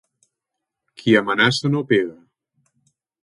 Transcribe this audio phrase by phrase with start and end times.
[1.01, 2.17] Qui amenaça no pega.